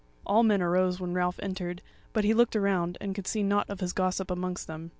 [0.25, 3.81] All men arose when Ralph entered; but he looked around, and could see nought of
[3.81, 4.89] his gossip amongst them.